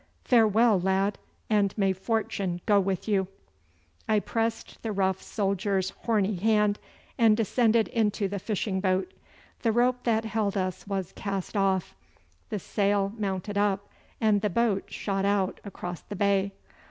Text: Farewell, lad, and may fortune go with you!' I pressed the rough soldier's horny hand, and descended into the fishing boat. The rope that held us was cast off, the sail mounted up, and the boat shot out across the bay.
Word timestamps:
Farewell, 0.23 0.79
lad, 0.81 1.19
and 1.47 1.77
may 1.77 1.93
fortune 1.93 2.59
go 2.65 2.79
with 2.79 3.07
you!' 3.07 3.27
I 4.09 4.19
pressed 4.19 4.81
the 4.81 4.91
rough 4.91 5.21
soldier's 5.21 5.91
horny 5.91 6.37
hand, 6.37 6.79
and 7.19 7.37
descended 7.37 7.87
into 7.89 8.27
the 8.27 8.39
fishing 8.39 8.79
boat. 8.79 9.13
The 9.61 9.71
rope 9.71 10.01
that 10.05 10.25
held 10.25 10.57
us 10.57 10.87
was 10.87 11.11
cast 11.15 11.55
off, 11.55 11.93
the 12.49 12.57
sail 12.57 13.13
mounted 13.15 13.59
up, 13.59 13.89
and 14.19 14.41
the 14.41 14.49
boat 14.49 14.91
shot 14.91 15.23
out 15.23 15.59
across 15.63 16.01
the 16.01 16.15
bay. 16.15 16.53